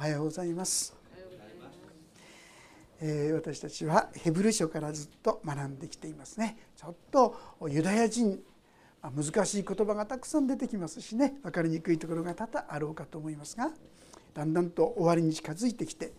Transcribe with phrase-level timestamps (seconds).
[0.00, 0.94] おはようございます、
[3.02, 6.56] えー、私たちはヘブル書からずっと学んできていますね。
[6.74, 7.36] ちょっと
[7.68, 8.40] ユダヤ人
[9.02, 11.34] 難しい言葉がたくさん出てきますしね。
[11.42, 13.72] 分かりにくいところが多々あろうかと思いますが
[14.32, 16.14] だんだんと終わりに近づいてきて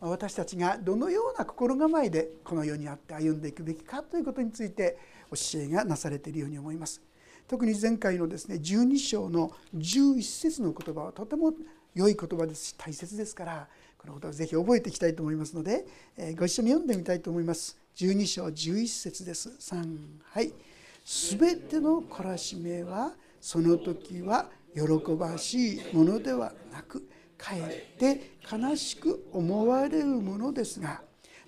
[0.00, 4.96] 私たちがどのような心構えでこの世にあって歩んでいくべきかということについて
[5.30, 7.02] 教えがなされているように思います。
[7.48, 11.52] 特に前回のですね12章の11節の言葉はとても
[11.96, 15.86] 良い言葉ですし大切ですからこのことをぜひ覚えていきたいと思いますので、
[16.18, 17.76] えご一緒に読んでみたいと思います。
[17.96, 19.48] 12章11節です。
[19.48, 20.52] 3はい
[21.02, 24.82] 「すべての懲らしめはその時は喜
[25.14, 31.02] ばしいものではなくかえって悲しく思われるものですが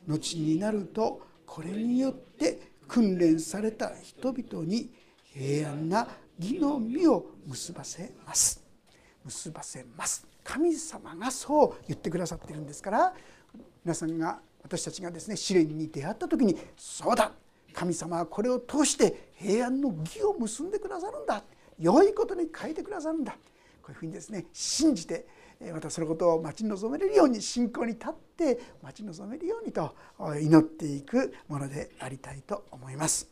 [0.06, 4.90] 後になるとこれによって訓練された人々に
[5.34, 6.08] 平安な
[6.38, 8.62] 義の実を結ばせます。
[9.24, 10.27] 結ばせます。
[10.48, 13.12] 神様がそう言ってくださっているんですから
[13.84, 17.32] 皆さんが私たちがですね試練に出会った時にそうだ
[17.74, 21.42] 神様はこれを通して平安の義を結んでくださるんだ
[21.78, 23.32] 良いことに変えてくださるんだ
[23.82, 25.26] こういうふうにですね信じて
[25.72, 29.94] またそのことを待ち望めるように信仰に立って待ち望めるようにと
[30.40, 33.28] 祈っていくものでありたいと思います。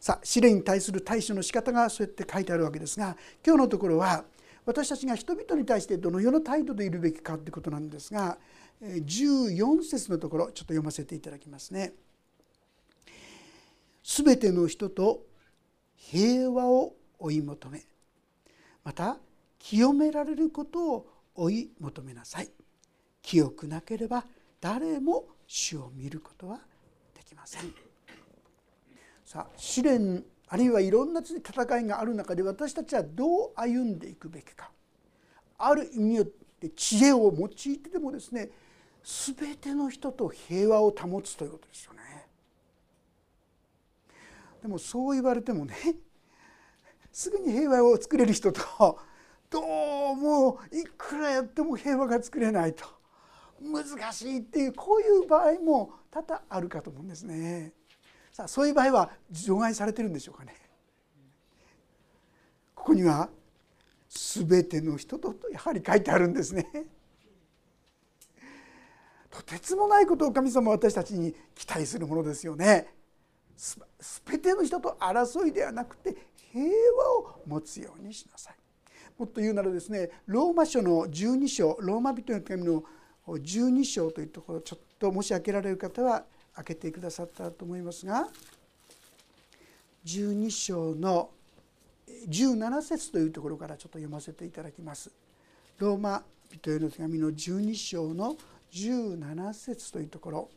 [0.00, 4.24] さあ試練に対する対処の仕方がそうやって書いてあるわけですが今日のところは
[4.66, 8.38] 私たちが人々に対してどのような態度でいるべきかということなんですが
[8.82, 11.92] 14節のところちょっと読ませていただきますね。
[14.02, 15.22] すべての人と
[15.96, 17.82] 平和を追い求め。
[18.82, 19.16] また
[19.58, 22.50] 清められることを追い求めなさい。
[23.22, 24.26] 清くなければ
[24.60, 26.60] 誰も主を見ることは
[27.14, 27.72] できません。
[29.24, 30.22] さあ試練
[30.54, 34.70] あるいはいろんな戦いがある中で私たちはどう歩んでいくべきか
[35.58, 38.50] ある意味によって知恵を用いてでもですね
[39.02, 42.28] 全ての人と平和を保つということですよね。
[44.62, 45.74] でもそう言われてもね
[47.10, 48.62] すぐに平和を作れる人と
[49.50, 52.84] どうもいくらやっても平和が作れないと
[53.60, 57.72] 難しいっていうこういう場合も多々あるかと思うんですね。
[58.34, 60.56] さあそういう場合は除外されてるんでしょうかね。
[62.74, 63.28] ここには
[64.08, 66.66] 全ての人とやはり書いてあるんですね。
[69.30, 72.88] とてつもないことを神様は私たちに期待するものですよね。
[73.56, 73.78] す
[74.28, 76.16] べての人と争いではなくて
[76.50, 76.64] 平
[76.98, 78.56] 和を持つようにしなさい。
[79.16, 82.82] もっと言うならですねローマ書の12章ローマ人の手紙の
[83.28, 86.24] 12章というところちょっともし開けられる方は
[86.56, 88.28] 開けてくださったと思いますが
[90.04, 91.30] 12章の
[92.28, 95.10] 17節というところからちょっと読ませていただきます。
[95.78, 96.22] ローマ
[96.52, 98.36] 人への手紙の12章の
[98.72, 100.50] 17節というところ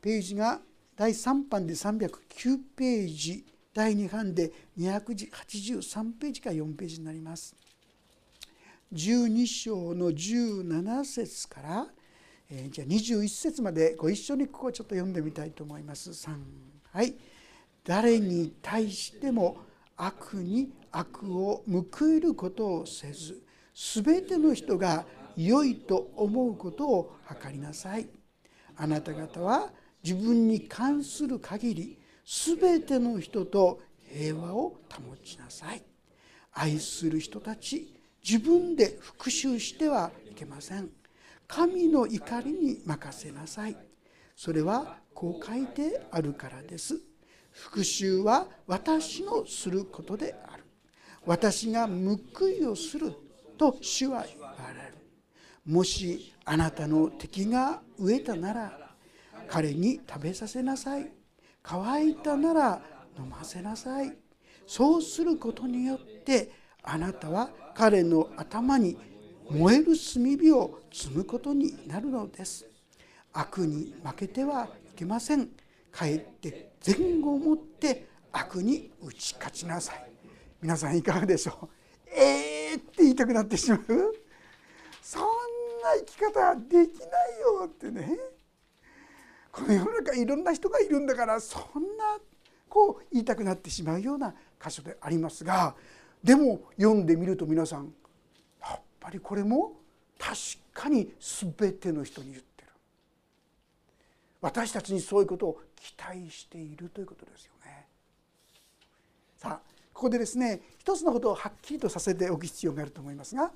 [0.00, 0.60] ページが
[0.96, 3.44] 第3版で309ページ
[3.74, 7.54] 第2版で283ページから4ページになります。
[8.92, 11.86] 12章の17節から
[12.50, 16.10] え、じゃあ21節までご一緒にここをちょっと読んでみたいと思います。
[16.10, 16.36] 3
[16.92, 17.14] はい
[17.84, 19.58] 誰に対しても
[19.96, 23.42] 悪に悪を報いることをせず
[23.74, 25.04] 全ての人が
[25.36, 28.08] 良いと思うことを図りなさい。
[28.76, 29.70] あなた方は
[30.02, 33.80] 自分に関する限り全ての人と
[34.10, 35.82] 平和を保ちなさい。
[36.52, 37.94] 愛する人たち
[38.26, 40.90] 自分で復讐してはいけません。
[41.48, 43.76] 神の怒りに任せなさい。
[44.36, 47.00] それはこう書いてあるからです。
[47.50, 50.62] 復讐は私のすることである。
[51.24, 53.12] 私が報いをする
[53.56, 54.98] と主は言われる。
[55.64, 58.90] もしあなたの敵が飢えたなら
[59.48, 61.10] 彼に食べさせなさい。
[61.62, 62.80] 乾いたなら
[63.18, 64.16] 飲ませなさい。
[64.66, 68.96] そうすることによってあなたは彼の頭に
[69.50, 72.66] 燃える炭火を積むことになるのです。
[73.32, 75.48] 悪に負けてはいけません。
[75.90, 80.10] かえって前後をもって悪に打ち勝ちなさい。
[80.60, 81.68] 皆さんいかがでしょう？
[82.10, 83.80] えーって言いたくなってしまう？
[85.02, 85.26] そんな
[85.98, 88.18] 生き方できないよってね。
[89.50, 91.62] この世の中いろんな人がいるんだからそん
[91.96, 92.18] な
[92.68, 95.74] こう言いたくなってしまうような箇所でありますが
[96.22, 97.92] でも読んでみると皆さん
[99.08, 99.72] ぱりこれも
[100.18, 100.36] 確
[100.74, 102.68] かに全ての人に言ってる
[104.42, 107.86] 私たちにそういうことを期待しているということですよね。
[109.36, 113.50] さあここでですね一つのことをはっきりとさせておく必要があると思いますが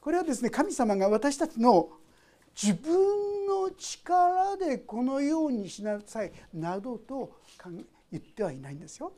[0.00, 1.90] これはですね神様が私たちの
[2.60, 2.92] 自分
[3.46, 7.36] の力でこのようにしなさいなどと
[8.10, 9.12] 言ってはいないんですよ。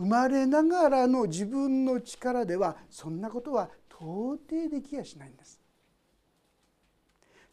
[0.00, 5.60] 生まれながらの自分の力ではそんなことは到底できやしないんです。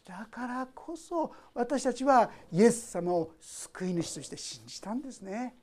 [0.06, 5.56] だからこそ私たちはイエス様を救い主として信じたんですね。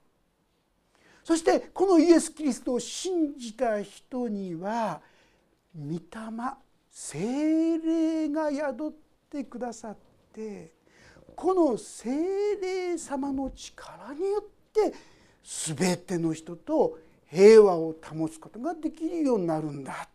[1.25, 5.01] そしてこのイエス・キリストを信じた人には
[5.75, 6.01] 御霊
[6.91, 8.93] 精霊が宿っ
[9.31, 9.97] てくださっ
[10.35, 10.75] て
[11.35, 15.14] この精霊様の力によって
[15.45, 16.99] 全ての人と
[17.31, 20.09] 平和を保つことができるようになるんだ。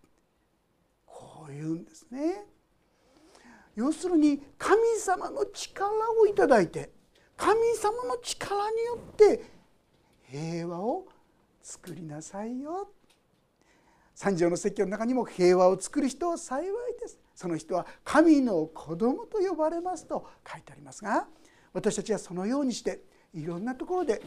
[1.06, 2.46] こういうんですね。
[3.76, 5.90] 要するに神様の力
[6.20, 6.90] をいただいて
[7.38, 9.44] 神様の力によって
[10.24, 11.06] 平和を
[11.62, 12.90] 作りなさいよ。
[14.16, 17.20] 三条の説教の中にも平和を作る人は幸いです。
[17.40, 21.26] その人は神の子供と呼ばれますと書いてありますが
[21.72, 23.00] 私たちはそのようにして
[23.34, 24.22] いろんなところで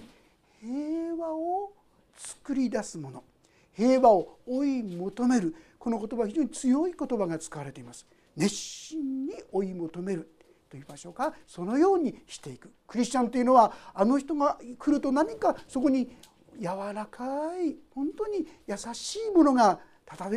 [0.62, 1.72] 平和を
[2.16, 3.24] 作り出すもの。
[3.72, 5.54] 平和を追い求める。
[5.78, 8.06] この言葉は非常に強い言葉が使われています。
[8.36, 10.22] 熱心に追い求める。
[10.22, 11.34] と言いましょうか。
[11.48, 12.70] そのようにしていく。
[12.86, 16.16] クリスチャンというのはあの人が来ると何かそこに
[16.60, 20.30] 柔らかい本当に優しいものがたた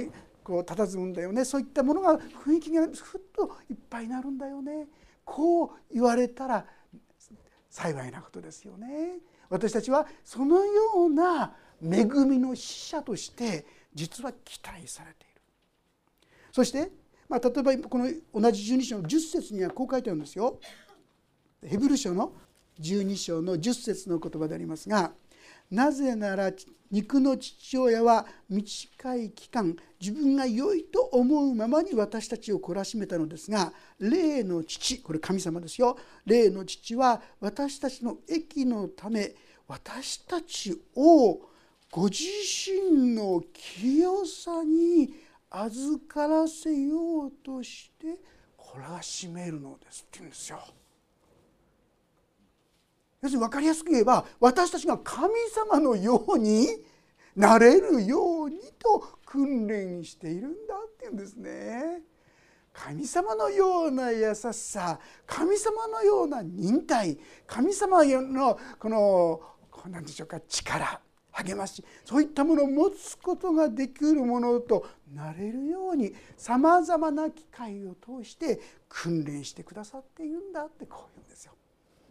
[0.43, 1.45] こう佇むんだよね。
[1.45, 4.87] そういったものが雰囲気がふっといっぱいになるんだよね。
[5.23, 6.65] こう言われたら
[7.69, 9.19] 幸いなことですよね。
[9.49, 15.41] 私たちはそのような恵みの使者として実は期待されている。
[16.51, 16.91] そして
[17.27, 20.59] まあ、例えばこの同じ12章の10節にはこう書いてあるんですよ。
[21.65, 22.33] ヘブル書の
[22.79, 25.13] 12章の10節の言葉でありますが
[25.71, 26.51] なぜなら
[26.95, 39.33] 肉の父親は短い期間自分が良いと思うままに私たちを懲らしめたのですが霊の父これ神様ですよ霊の父は私たちの益のため
[39.67, 41.41] 私たちを
[41.91, 42.23] ご自
[42.65, 45.09] 身の清さに
[45.49, 48.21] 預からせようとして
[48.57, 50.59] 懲らしめるのですって言うんですよ。
[53.25, 56.67] 要するに分かりやすく言えば私たちが神様のように
[57.35, 62.03] なれるようにと訓練しているんだって言うんですね。
[62.71, 67.17] 神様のような優しさ神様のような忍耐
[67.47, 69.41] 神様のこの
[69.89, 71.01] 何でしょうか力
[71.31, 81.53] 励ましそういったものを持つことができるものとなれるようにさまざまな機会を通して訓練してくださっているんだってこう言うんですよ。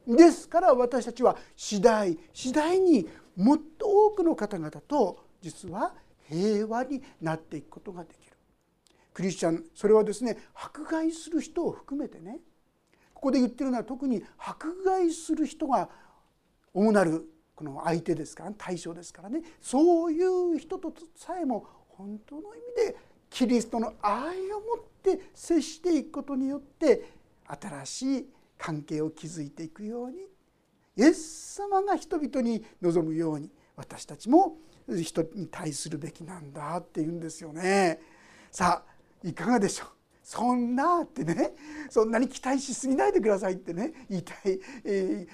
[0.07, 5.95] ですから私たちは次第次第にもっと多くの方々と実は
[6.29, 8.37] 平和になっていくことができる。
[9.13, 12.41] クリスチャンそれはですね迫害する人を含めてね
[13.13, 15.89] ここで言ってるのは特に迫害する人が
[16.73, 17.25] 主なる
[17.55, 22.97] この相手ですから、対象ですからねそういう人とさえも本当の意味で
[23.31, 27.05] キリストの愛を持って接していくことによって
[27.47, 28.27] 新しい
[28.65, 30.17] 関係を築いていくように
[30.97, 34.57] イエス様が人々に望むように私たちも
[35.03, 38.01] 人に対するべきなんだって言うんですよね。
[38.51, 39.89] さあいかがでしょう？
[40.23, 41.53] そんなってね
[41.91, 44.59] そんなに期待しすぎないでくださいってね言いたい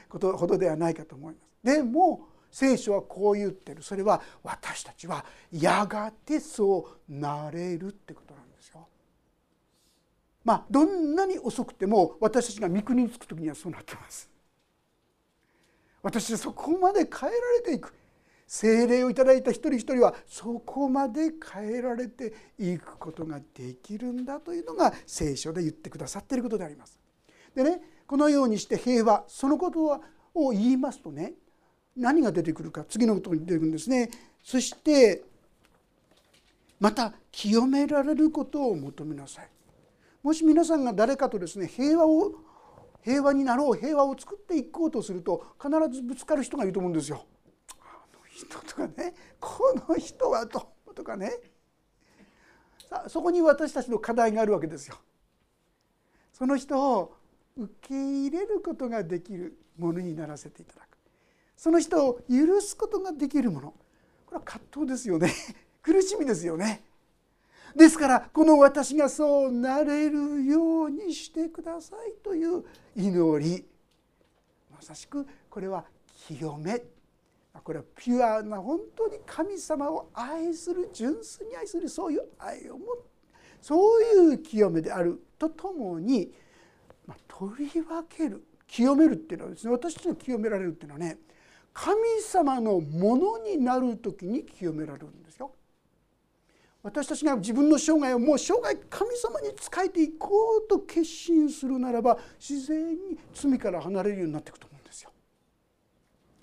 [0.08, 1.76] ことほどではないかと思います。
[1.76, 8.39] でも聖書はこう言ってるそれは私たちはやがてそうなれるってことなんです。
[10.44, 14.28] まあどんなに遅くても私たちが御国に着く時にはそうなってます。
[16.02, 17.92] 私はそこまで変えられていく
[18.46, 26.98] 精霊をいただいた一人一人はそこまで変えられていくことができるんだというのが聖書で言ってくださっていることであります。
[27.54, 30.00] でねこのようにして平和そのこと
[30.34, 31.34] を言いますとね
[31.96, 34.10] 何が出てくるか次のことに出てくるんですね
[34.42, 35.22] そして
[36.80, 39.48] また清められることを求めなさい
[40.22, 42.32] もし皆さんが誰かとですね平和を
[43.02, 47.24] 平和になろう平和を作っていこうとすると必ずぶつかる人がいると思うんですよ。
[47.80, 51.32] あの人とかねこの人はどうとかね
[52.88, 54.96] さあそこに私たちの課題があるわけですよ。
[56.32, 57.14] その人を
[57.56, 60.90] 受け入れることができるものにならせていただく。
[61.56, 63.74] その人を許すことができるもの
[64.24, 65.30] これは葛藤ですよね
[65.82, 66.82] 苦しみですよね
[67.76, 72.64] ですからこの私がそうなれるようにしてくださいという
[72.96, 73.64] 祈り。
[74.70, 75.84] まさしくこれは
[76.26, 76.82] 清め。
[77.62, 83.10] これはピュアな本当に神様を愛する純粋に愛するそういう愛を持って
[83.60, 85.20] そういう清めである。
[85.38, 86.32] とともに、
[87.06, 88.44] まあ、取り分ける。
[88.66, 91.18] 清めるっていうのはですね私たちの清められるっていうのはね
[91.72, 95.52] 神様のものになる時に清められるんですよ。
[96.82, 105.10] 私たちが自分の生涯をもう生涯神様に仕えていこうと決心するならば自然に罪から離れるようになっていくと思うんですよ。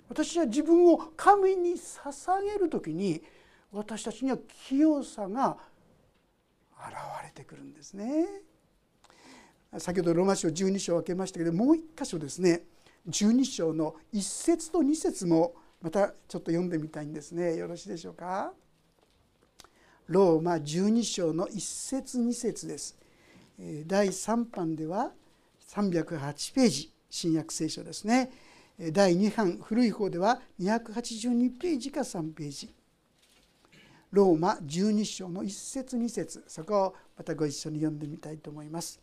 [0.08, 3.22] 私は自分を神に捧げる時に
[3.72, 5.58] 私たちには清さが
[6.78, 8.26] 現れてくるんですね。
[9.76, 12.62] 先ほどローマ書12章を開けましたけどもう一箇所ですね
[13.06, 18.54] 12章の1節と2節もまたちょっと読んでみたいんですねよろしいでしょうか？
[20.08, 22.96] ローマ12章の1節2節です。
[23.86, 25.12] 第3版では
[25.68, 28.30] 308ページ新約聖書ですね。
[28.92, 32.70] 第2版古い方では282ページか3ページ。
[34.10, 38.98] ローマ12章の1節2節そこをまたご一緒に読んでみたいと思います。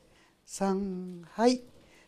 [0.48, 1.62] 3はい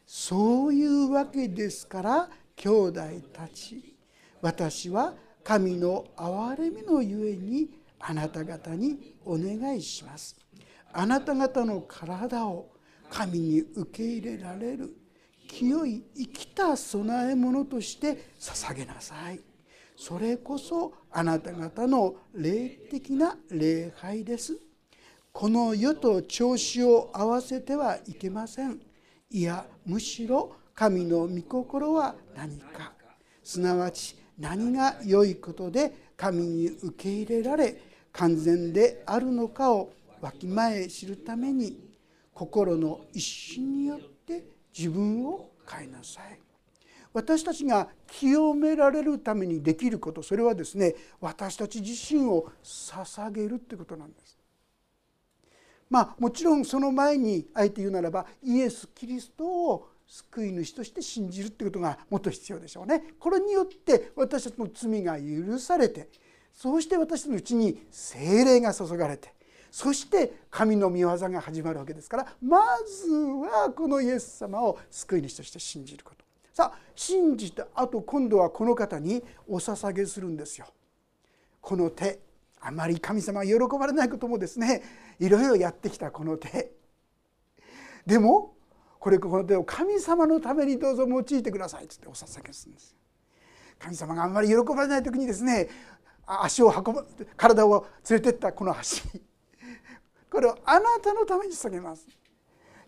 [0.07, 3.01] そういうわけですから兄弟
[3.31, 3.95] たち
[4.41, 5.13] 私は
[5.43, 10.35] 神の憐れみのゆえにあなた方にお願いします。
[10.93, 12.71] あなた方の体を
[13.09, 14.95] 神に受け入れられる
[15.47, 19.39] 清い生きた供え物として捧げなさい。
[19.95, 24.57] それこそあなた方の霊的な礼拝です。
[25.31, 28.79] この世と調子を合わせてはいけません。
[29.29, 32.93] いやむしろ神の御心は何か
[33.43, 37.86] すなわち何が良いことで神に受け入れられ
[38.17, 41.79] 完全であるのかをわきまえ知るために
[42.33, 44.43] 心の一心によって
[44.75, 46.39] 自分を変えなさい
[47.13, 54.37] 私たちが清められるためにできることそれはですね私たち自身を捧げるってことなんです
[55.89, 63.03] まあもちろんその前にあえて言うならばイエス・キリストを救い主として信じるってことがもっと必要でしょうね。
[63.19, 66.07] これによって私たちの罪が許されて
[66.57, 69.31] そうして私のうちに精霊が注がれて
[69.69, 76.25] そして神の御業が始まるわけですからまずはこのイエス様を救い主として信じること。
[76.51, 80.65] さあ信じたあと今度はこの方にお捧げするんですよ。
[81.61, 82.19] この手
[82.59, 84.81] あまり神様が喜ばれないこともですね
[85.19, 86.71] いろいろやってきたこの手。
[88.07, 88.55] でも
[88.99, 92.95] これこの手を神様のためにどうぞ用いてくださいっつってお捧げするんです
[93.79, 95.69] 神様があんまり喜ばれない時にですね
[96.27, 97.05] 足を運ぶ
[97.37, 99.01] 体を連れてったこの足。
[100.29, 102.05] これをあなたのために捧げます。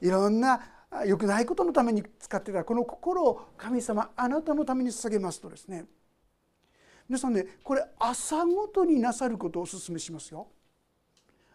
[0.02, 0.62] いろんな
[1.06, 5.86] 良くないことのために使ってたこの心を神様あなたのために捧げますとですね。
[7.08, 10.48] 皆さんねこれ朝ごとになさることをお勧めしますよ。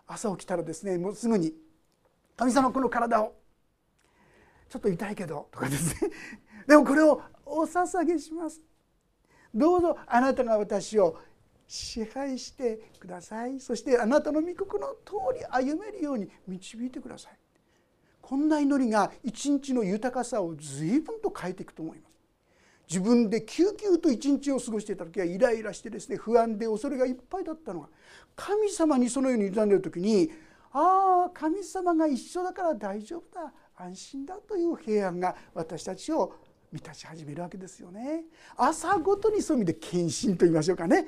[0.07, 1.55] 朝起きたらですねもうすぐに
[2.37, 3.35] 「神様この体を
[4.69, 6.11] ちょっと痛いけど」とかですね。
[6.67, 8.61] でもこれをお捧げします。
[9.55, 11.17] どうぞあなたが私を
[11.67, 13.61] 支配してください。
[13.61, 17.33] そしてあなたの御心の通り歩めるように導いてください。
[18.21, 22.15] こんな祈りが一日の豊かさを随分と変えていくと思います。
[22.89, 27.89] 自分で救急と一日を過ごしていた時はイライラしてですね不安で恐れがいっぱいだったのが
[28.37, 30.31] 神様にそのように委ねる時に
[30.73, 36.35] ああ神様が一緒だから大丈夫だ安心だという平安が私たちを
[36.73, 38.25] 満たし始めるわけですよね。
[38.57, 41.07] 朝ごとにそういう意味で献身と言いましょうかね。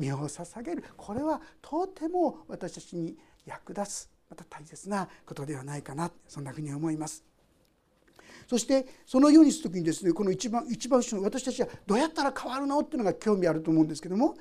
[0.00, 0.84] 身を捧げる。
[0.96, 3.16] これはとても私たちに
[3.46, 7.24] 役立つまた大切なことではないかなそんなふうに思います。
[8.48, 14.34] そしてそのようにする時にですねこの一番一番後ろ私たちはどうやったら変わるのっていうのが興味あると思うんですけども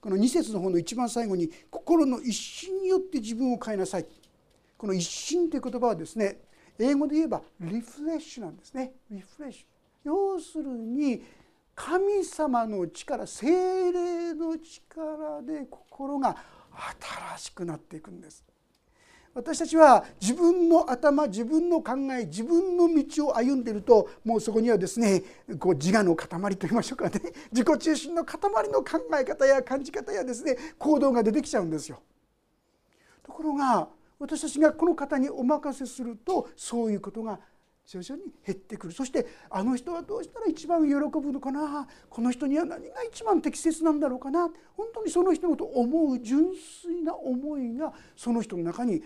[0.00, 4.06] この2節の方の一番最後に「心の一心によって自分を変えなさい」
[4.78, 6.42] この一心という言葉はですね
[6.78, 8.92] 英語で言えばリフレッシュなんですね。
[9.10, 9.64] リフレッシュ。
[10.04, 11.22] 要するに
[11.76, 16.34] 神様の力精霊の力で心が
[17.34, 18.42] 新しくなっていくんです
[19.34, 25.22] 私たちは自分の頭自分の考え自分の道を歩んでいるともうそこにはですね
[25.58, 27.20] こう自我の塊といいましょうかね
[27.52, 28.40] 自己中心の塊
[28.70, 32.00] の考え方や感じ方やですね行動が出てきちゃうんですよ。
[33.22, 37.38] ところが私たちがこの方にお任せするとそういうことが
[37.86, 41.86] 徐々に減ってくるそしてあの人はどうしたら一番喜ぶのかな？
[42.10, 44.50] この人には何が一番適切なんだろうかな？
[44.76, 46.46] 本当にその人のことを思う純
[46.82, 49.04] 粋な思いがその人の中に現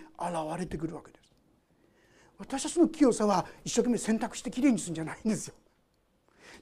[0.57, 1.31] れてくるわけです。
[2.39, 5.53] 私たちの清さは一生懸命選択してきれいにするんじゃないんですよ。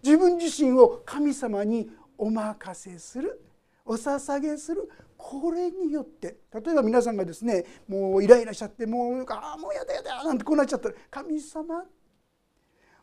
[0.03, 3.41] 自分自身を神様にお任せする
[3.85, 11.83] お捧げするこれによって例えば皆さんがですねもうイライラしちゃってもうああもうやだやだなんてこうなっちゃったら神様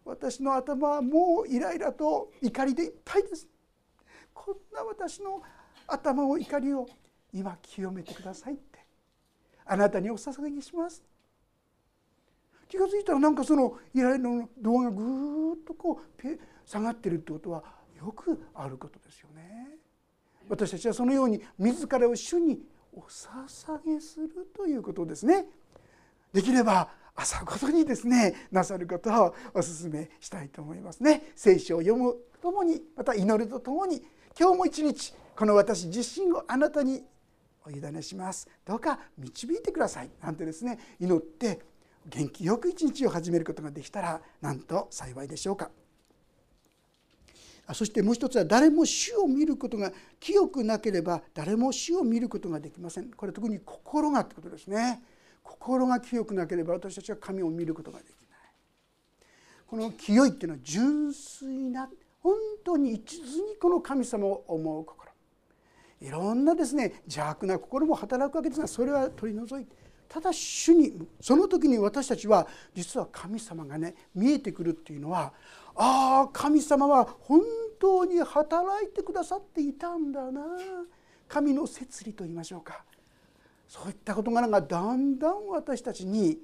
[0.06, 3.46] 私の頭はもうイライラと怒りでいっぱいです
[4.32, 5.42] こんな私の
[5.86, 6.86] 頭を怒りを
[7.32, 8.78] 今清めてくださいって
[9.66, 11.02] あなたにお捧げします
[12.68, 17.62] 気が付いたらなんかそのイライラの動画がぐーっとこう下がってるってことは
[17.98, 19.68] よくあることですよね。
[20.48, 22.60] 私たちはそのように自らを主に
[22.92, 25.46] お捧げするということですね。
[26.32, 31.32] できれば朝ごとにですねなさることをお勧めしたいと思いますね。
[31.34, 34.02] 聖書を読むともにまた祈るとともに
[34.38, 37.02] 今日も一日この私自身をあなたに
[37.64, 38.48] お委ねします。
[38.64, 40.10] どうか導いてください。
[40.22, 41.60] なんてですね祈って
[42.06, 45.70] 元気よく一日を始めることができたらなんと幸いでしょうか。
[47.74, 53.10] そしてもう一つは誰も死を見ることが清くなければ誰も死を見ることができません。
[53.10, 55.02] これ特に心がってことですね。
[55.46, 58.16] 心が清くなければ私たちは神を見ることができない。
[59.66, 61.88] この清いっていうのは純粋な
[62.20, 62.34] 本
[62.64, 65.12] 当に一途にこの神様を思う心。
[66.00, 69.74] いろんなですね邪悪な心も働くわけですがそれは取り除いて
[70.08, 75.32] ただ主にその時に私たちは実は神様がね見えてくるっていうのは
[75.74, 77.40] ああ神様は本
[77.80, 80.42] 当に働いてくださっていたんだな。
[81.28, 82.84] 神の摂理と言いましょうか。
[83.68, 86.38] そういった事柄がだんだん私たちに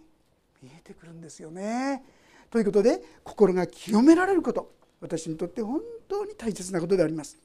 [0.62, 2.04] 見えてくるんですよね。
[2.50, 7.38] ということで心が清められること私にとって本当に大切なことであります。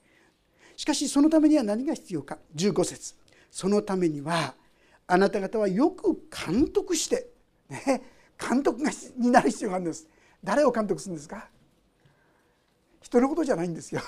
[0.75, 2.37] しかしそのためには何が必要か。
[2.55, 3.15] 15節。
[3.49, 4.53] そのためには
[5.07, 7.29] あなた方はよく監督して、
[7.69, 8.03] ね、
[8.37, 10.07] 監督がになる必要があるんです。
[10.43, 11.49] 誰を監督するんですか？
[13.01, 14.01] 人のことじゃないんですよ。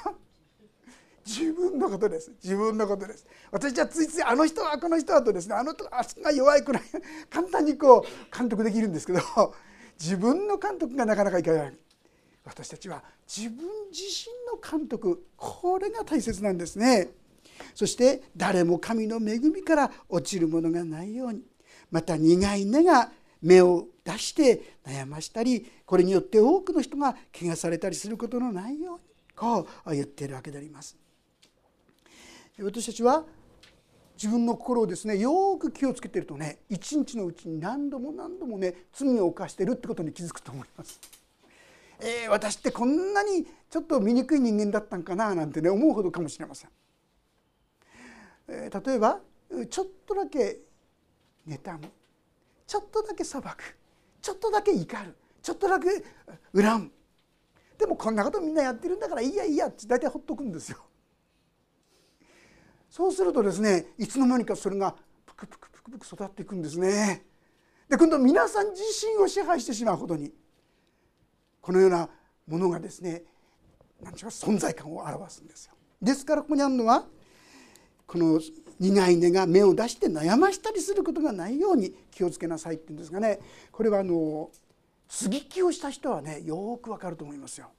[1.26, 2.32] 自分のことです。
[2.44, 3.26] 自分のことです。
[3.52, 5.56] 私じゃついついあの人はこの人はとですね。
[5.56, 6.84] あの人はが弱いくらい
[7.30, 9.20] 簡単にこう監督できるんですけど
[10.00, 11.74] 自分の監督がなかなかいかない。
[12.46, 15.26] 私たちは自分自身の監督。
[15.38, 17.10] これが大切なんですね。
[17.76, 21.43] そして誰も神の恵みから落ちるものがないように。
[21.91, 29.02] また苦い根が芽を出して悩ましたりこれによって多くの人が怪我されたりすることのないように。
[29.36, 30.98] こう言っているわけであります。
[32.63, 33.26] 私たちは
[34.15, 41.00] 自分の心をですねよく気をつけてるとね一日のうちに何度も何度もね罪を犯してるってことに気づくと思います。
[42.02, 46.69] えー、私ってこんなにちょっと醜い人間だったんかななんてね思うほどかもしれません。
[48.48, 49.19] 例えば
[49.69, 50.60] ちょっとだけ
[51.48, 51.89] 妬む
[52.65, 53.78] ちょっとだけ裁く
[54.22, 55.88] ちょっとだけ怒るちょっとだけ
[56.54, 56.91] 恨む
[57.78, 60.80] でもこんなことみんなやってるんだからいいやいいやって大体ほっとくんですよ。
[62.89, 67.25] そうするとですねいつの間にかそれがプクプクプクプク育っていくんですね。
[67.88, 70.32] で今度皆さん自身を支配してしまうほどに
[71.62, 72.10] このような
[72.47, 73.23] ものがですね
[74.02, 75.73] 何て言うか存在感を表すんですよ。
[76.02, 77.06] ですからここにあるのは
[78.08, 78.39] この
[78.80, 83.39] 苦い根が芽を出して悩ましたりすることがないように気をつけなさいって言うんですがね
[83.71, 84.49] これはあの
[85.08, 87.69] 接ぎ木をした人はねよくわかると思いますよ。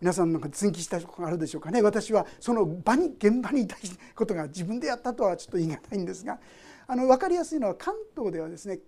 [0.00, 3.76] 皆さんなんか接ぎ木したことがあるでしょうかね私はその場に現場にいた
[4.14, 6.38] ことが自分でやったとはちょっと言い難いんですが
[6.86, 8.78] あの分かりやすいのは関東ではですね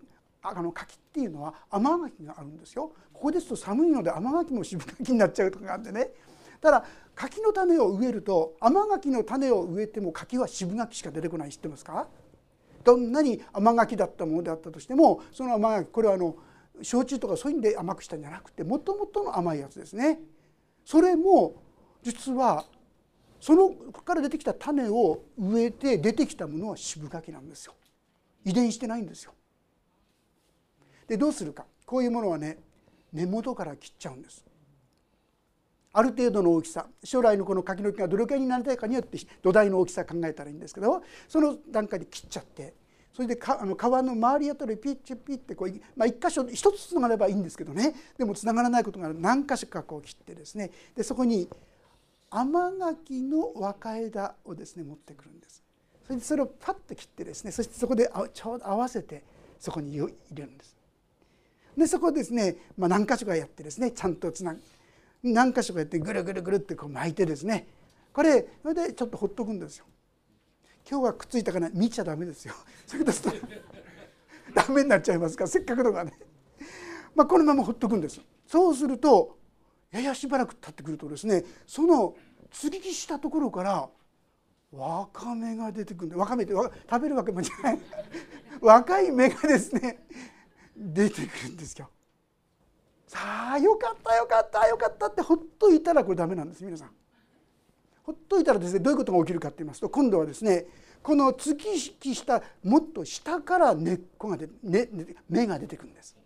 [0.43, 2.93] あの柿っていうのは甘柿があるんですよ。
[3.13, 6.11] ここですと寒いので甘柿も渋柿になっちゃうとかがあってね
[6.61, 6.85] ただ
[7.17, 12.07] 柿の種を植えると甘柿の種を植えても柿は渋柿しか出てこない知ってますか？
[12.85, 16.37] どんなに甘柿だったものであったとしてもその甘柿これはあの
[16.83, 20.21] 焼酎とかそういうんで甘くしたんじゃなくてもともとの甘いやつですね。
[20.89, 21.63] それも
[22.03, 22.65] 実は
[23.43, 27.75] そのここから出てきた種を植えて出てきたものは渋柿なんですよ。
[28.47, 29.35] 遺伝してないんですよ。
[31.07, 32.57] でどうするかこういうものはね
[33.13, 34.43] 根元から切っちゃうんです。
[35.93, 42.73] ある程度の大きさ将来のこの柿の木がどれくらいになりたいかによって土台の大きさ考えたらいいんですけどその段階で切っちゃって
[43.19, 51.49] それでかあの皮の周りあたりピッチピッてこう、まあ、1箇所1つつながればいいんですけどねでもつながらないことがある何箇所かこう切ってですねでそこに
[52.31, 55.65] 甘柿の若枝をですね持ってくるんです。
[56.05, 59.25] それでそれをパッと切ってですねそしてそこでちょうど合わせて
[59.59, 60.77] そこに入れるんです。
[61.77, 64.61] でそこをですね、まあ、何箇所かやってですねちゃんとつなぐ
[65.25, 67.67] 何箇所かやってぐるぐるぐるってこう巻いてですね
[68.13, 69.87] これそれでちょっとほっとくんですよ。
[70.91, 72.55] 今日はくっついたかな見ちゃダメですよ。
[72.87, 73.31] それですと
[74.55, 76.19] ダメになっちゃいますからせっかくのがね。
[77.15, 78.21] まあ、このままほっとくんです。
[78.47, 79.39] そうすると
[79.91, 82.17] ややしばらく経ってくるとですねその
[82.51, 83.91] 接ぎ木したところから
[84.73, 87.79] わかめが出てくるんでわかめって食べるわけもじゃない
[88.61, 90.07] 若い芽がですね
[90.75, 91.91] 出てくるんですよ。
[93.07, 96.98] さあよかったよかったよかったってほっといたらこれダメなんです皆さん。
[98.09, 100.65] ほっといたらですねどういうことが起きるかって言いますと今度はですね
[101.03, 104.89] この突き引きしたもっと下から根っこが出ね、
[105.29, 106.17] 芽が出てくるんです。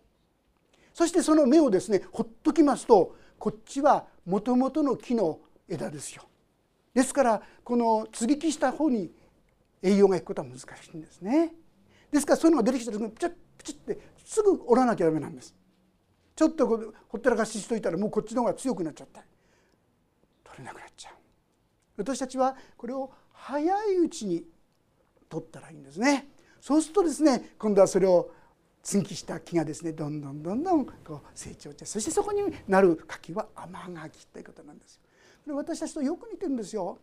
[0.95, 6.23] そしてその芽をですねほっときますとこっちはもともとの木の枝ですよ。
[6.95, 9.11] ですからこの接ぎ木した方に
[9.83, 10.65] 栄養がいくことは難し
[10.95, 11.53] いんですね。
[12.13, 15.53] ですからそういうのが出てきた時にプチップチッってすぐ折らなきゃダメなんです。
[16.37, 19.19] ちょっとほったらかししといたらもうこっちの方が強くなっちゃって
[20.45, 21.22] 取れなくなっちゃう。
[22.03, 24.45] 私たちはこれを早いうちに
[25.29, 26.29] 取ったらいいんですね。
[26.61, 28.31] そうするとですね今度はそれを
[28.83, 35.01] 接ぎした木がですねどんどんどんどんこう成長してそしてそこになる柿は甘柿ということなんですよ。
[35.45, 36.99] これ私たちとよく似てるんですよ。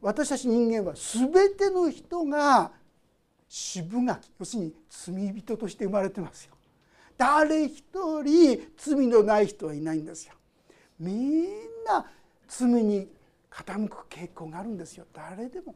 [0.00, 2.72] 私たち人間は全ての人が
[3.48, 6.54] 渋柿要するに罪人として生まれてますよ。
[7.18, 7.84] 誰一
[8.22, 10.34] 人罪のない人はいないんですよ。
[10.98, 11.44] みん
[11.86, 12.06] な
[12.48, 13.08] 罪に
[13.50, 15.74] 傾く傾向があるんですよ誰でも。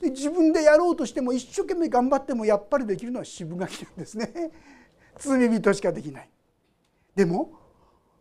[0.00, 4.52] で自分でやろうとしても一生懸命頑張ってもやっぱりできるのは渋柿なんですね。
[5.18, 6.30] 罪人しかできない。
[7.14, 7.52] でも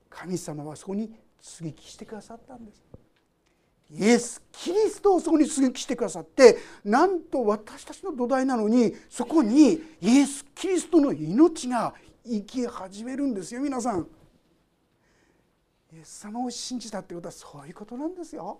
[0.09, 2.83] 神様はそこに接ぎ木してくださったんです
[3.91, 11.93] イエス・キリストをそこに接ぎ木してくださってなんと私たちの土台なのにそこにイエス・キリストの命が
[12.25, 14.07] 生き始めるんですよ皆さん。
[15.95, 18.59] イエス様を信じたってことはそういうことなんですよ。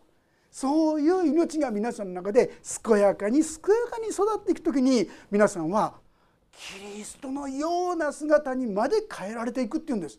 [0.49, 5.95] そういう命が皆さんの中で健やかに健やかに育っていく時に皆さんは
[6.53, 10.17] キリストのような姿にまで変えられていくっていうんです。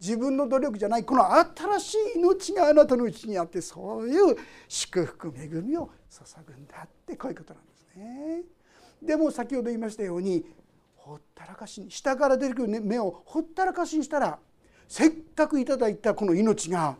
[0.00, 8.42] 自分の努力じゃないこの新しい命があなたのうちにあってそういう祝福恵みを注ぐんだってこういうことなんですね。
[9.02, 10.46] でも先ほど言いましたように
[10.96, 14.38] ほったらかしに下から出てくる目をほったらかしにしたら
[14.88, 16.96] せっかくいただいたこの命が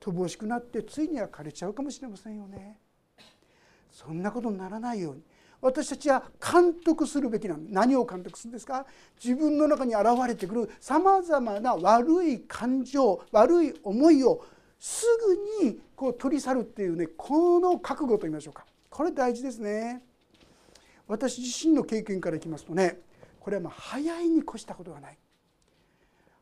[0.00, 2.78] 乏しくなってついには枯れちゃうかもしれませんよね。
[3.90, 5.22] そんなことにならないように
[5.60, 8.84] 私たちは監督するべきなの何を監督するんですか？
[9.22, 14.44] 自分の中に現れてくるさまざまな悪い感情悪い思いを
[14.78, 15.06] す
[15.62, 20.02] ぐにこう取り去るっていうねこの覚悟と言いましょうかこれ大事ですね。
[21.06, 22.98] 私自身の経験からいきますとね
[23.40, 25.18] これはまあ早いに越したことがない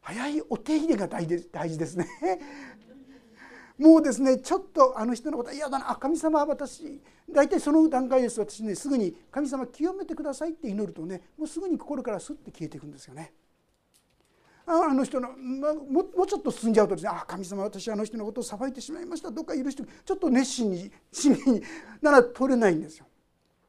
[0.03, 2.07] 早いお手入れが大事ですね
[3.79, 13.33] もうですねちょっとあの人のこと嫌だなあ神様は私大体その段階です私ねすぐに「神様清めてください」って祈るとねもうすぐに心からスッて消えていくんですよね。
[14.65, 21.63] あの人の、ももうちょっと進んじゃうとですね「あ神様私あの人のことを裁いてしまいましたどうか許してちょっと熱心に真剣に
[22.01, 23.07] なら取れないんですよ。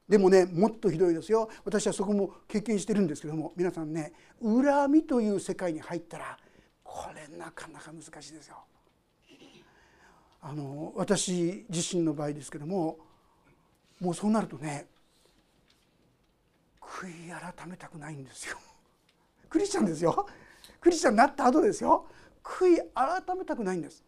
[0.08, 6.38] でもねもっとひどいですよ私はそこも経験してるんですけども皆さんね恨みという世界に入ったら
[6.84, 8.58] これなかなか難しいですよ。
[10.42, 13.00] あの私自身の場合ですけども
[14.02, 14.88] もうそうなるとね
[16.82, 18.58] 悔い改めたくないんですよ。
[19.50, 20.28] クリスチャンですよ。
[20.82, 22.06] クリスチャンになった後ですよ。
[22.44, 24.04] 悔い改めたくないんです。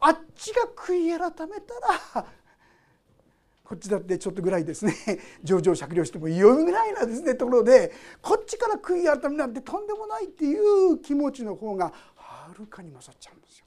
[0.00, 1.74] あっちが悔い改めた
[2.18, 2.26] ら
[3.70, 4.92] こっちだってちょっとぐらいですね
[5.44, 13.66] 上場酌量してもいいよぐらいなですねところでこっちから悔い改めなんてとんでもないっていう気持ちの方がはるかに勝っちゃうんですよ。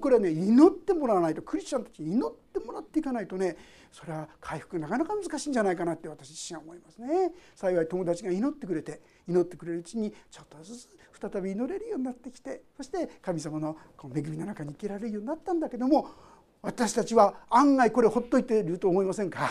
[0.00, 3.56] これはね祈ってもらわないとクリスチャンたちに祈ってもらっていかないとね
[3.92, 10.88] それは回復なかなか難しいんじゃないかなって私自身は思いますね幸い友達が祈ってくれて祈ってくれるうちにちょっとずつ
[11.32, 16.10] 再び祈れるようになってきてそして神様のこの恵みの中に生きられるようになったんだけども
[16.62, 19.48] 私たちは案外これほっといていると思いませんか？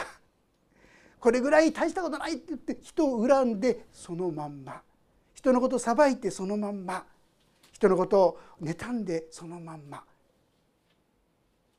[1.20, 4.82] これぐらい大したことないって言って人を恨んでそのまんま。
[5.34, 7.06] 人のことを裁いてそのまんま。
[7.72, 10.04] 人のことを妬んでそのまんま。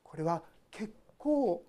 [0.03, 1.63] これは結構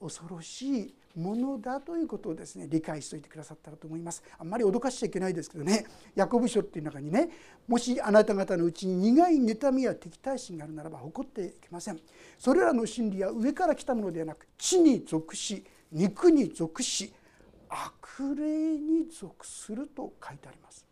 [0.00, 4.22] 恐ろしいものだということをですね理解しておいてくださったらと思います。
[4.38, 5.86] あんまり脅かしちゃいけないですけどね。
[6.14, 7.30] ヤコブ書っていう中にね
[7.66, 12.00] もしあなた方のうちに苦い妬みや敵対心があるならば誇っていけません。
[12.38, 17.12] それらの真理は上から来たものではなく地に属し肉に属し
[17.68, 20.89] 悪霊に属すると書いてあります。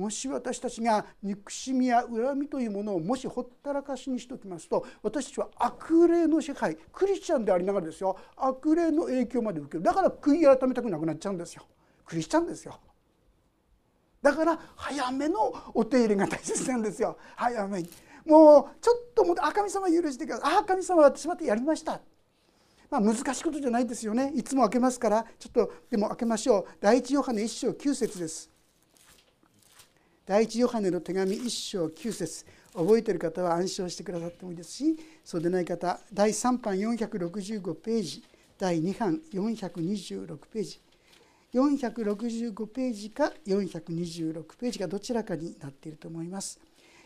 [0.00, 8.16] もし私たちが憎しみや恨みというものをもしほったらかしにしておきますと私たちは悪霊の支配クリスチャンでありながらですよ。
[8.34, 9.84] 悪霊の影響まで受ける。
[9.84, 11.66] だから悔い改めたくなくなっちゃうんですよ。
[12.06, 12.80] クリスチャンですよ
[14.22, 17.18] だから早めのお手入れが大切なんですよ。
[17.36, 17.90] 早めに。
[18.24, 22.00] もうちょっともう「あ神様許してください」「あ神様私またやりました」
[22.88, 24.32] まあ、難しいことじゃないですよね。
[24.34, 25.26] いつも開けますから。
[25.38, 26.66] ちょっとでも開けましょう。
[26.80, 28.50] 第一ヨハネ1章9節です。
[30.30, 38.22] 第一ヨハネの手紙1章9節覚えている方は暗唱してくださってもいいですしそうでない方第3版465ページ
[38.56, 40.80] 第2版426ページ
[41.52, 43.10] 465ページ。
[43.10, 46.60] か426ページかどちらかになっていると思います。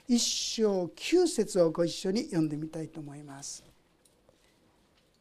[0.06, 3.64] 一章9節をご一緒に読んでみたいと思います。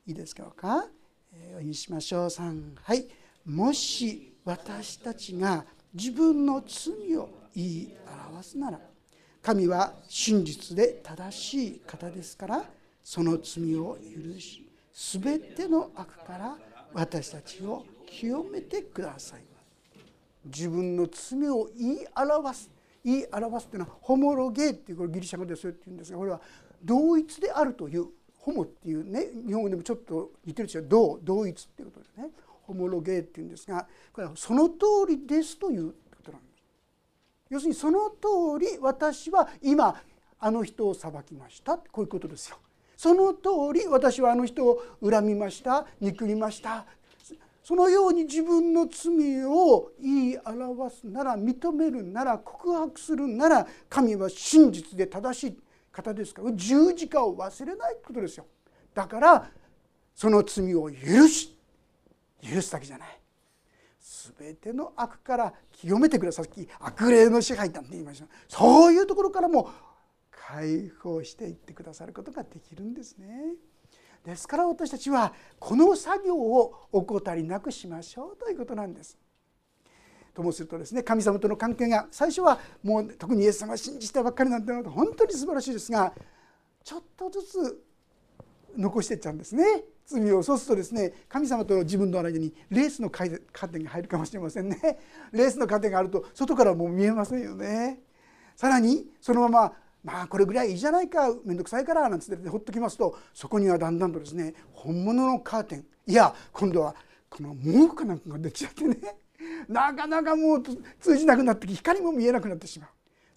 [0.05, 0.87] いいですかか、
[1.31, 2.25] えー、お読みしましょう。
[2.25, 3.07] 3はい。
[3.45, 5.63] もし私たちが
[5.93, 7.97] 自分の罪を言い
[8.31, 8.79] 表すなら
[9.41, 12.63] 神は真実で正しい方ですから
[13.03, 16.57] その罪を許し全ての悪から
[16.93, 19.41] 私たちを清めてください。
[20.45, 22.69] 自分の罪を言い表す
[23.03, 26.41] 言い表すというのはホモロゲーっていうこれギリシャ語でそう言ってるんですがこれは
[26.83, 32.29] 同一であるというホモっていうね日本語でもちょっと似てるんですよ同同一っていうことでね。
[32.63, 34.75] ホモロゲーっていうんですがこれはその通
[35.07, 36.63] りですということなんです。
[37.49, 39.95] 要するにその通り私は今
[40.39, 42.57] あの人を裁きましたこういうことですよ。
[42.97, 46.85] その通り私はあの人を恨みました憎みました
[47.63, 55.59] そのように自分の罪を言い表すなら認めるなら告白するなら神は真実で正しい
[55.91, 58.45] 方ですから十字架を忘れないことですよ
[58.93, 59.49] だから
[60.13, 61.52] その罪を許し
[62.43, 63.19] 許すだけじゃない
[64.37, 69.69] 全ての悪から清めてください悪霊の支配だって言いましたそういうところからも
[70.31, 73.53] 解放していってくださることができるんですね。
[74.25, 79.17] ですから私たちはこの作業を怠りなくしましょうということなんです。
[80.33, 86.13] ともするとですね神様との関係が最初はもう特にイエス様を信じたばっかりなんて本当に素晴らしいですが
[86.83, 87.83] ちょっとずつ
[88.75, 89.63] 残していっちゃうんですね
[90.05, 94.79] 罪をそうするとですね神様と自分の間にレースのカーテンが入るかもしれませんね。
[95.31, 98.01] レースのカーテンがあると外からもう見えませんよね。
[98.55, 106.95] さらにそのまままあこれぐらいいいじゃないか面倒くさいからなんつってほっときますとそこにはだんだんとですね本物のカーテンいや今度は
[107.29, 108.97] この毛布かなんかができちゃってね。
[109.67, 110.63] なかなかもう
[110.99, 112.89] 通じなくなって光も見えなくなってしまう。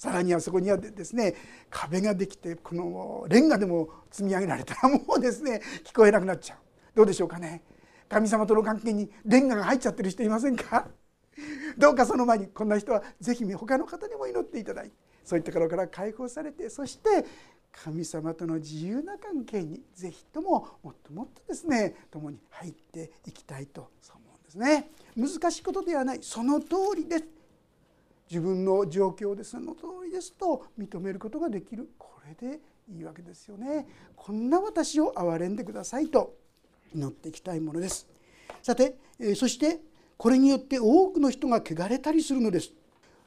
[0.07, 1.35] さらにはそこにはですね
[1.69, 6.59] 壁ができてこのレンガでも積み上げられたらもうですね聞こえなくなっちゃう。
[6.95, 7.65] どうでしょうかね。
[8.09, 10.87] 神様との関係にレンガが入っちゃってる人いませんか？
[11.77, 14.93] どうかその前にこんな人は是非他の方にも祈っていただいて
[15.25, 17.27] そういったところから解放されてそして
[17.73, 24.89] 神様との自由な関係にぜひとももっともっとですね共に入っていきたいとそう思うんですね。
[25.17, 26.21] 難しいことではない。
[26.23, 27.25] その通りです。
[28.29, 33.87] 自分の状況でその通りですと認めることができるこれでいいわけですよね。
[34.15, 36.37] こんな私を憐れんでくださいと
[36.95, 38.07] 祈っていきたいものです。
[38.63, 38.97] さて
[39.35, 39.81] そして
[40.17, 42.73] これによって多くの人が汚れたりするのです。